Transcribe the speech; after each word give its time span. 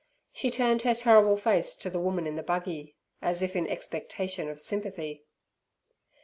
She 0.33 0.49
turned 0.49 0.81
her 0.81 0.95
terrible 0.95 1.37
face 1.37 1.75
to 1.75 1.87
the 1.87 1.99
woman 1.99 2.25
in 2.25 2.35
the 2.35 2.41
buggy, 2.41 2.95
as 3.21 3.43
if 3.43 3.55
in 3.55 3.67
expectation 3.67 4.49
of 4.49 4.59
sympathy. 4.59 5.25